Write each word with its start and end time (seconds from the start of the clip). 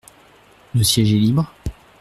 Le 0.73 0.81
siège 0.81 1.13
est 1.13 1.17
libre? 1.17 1.53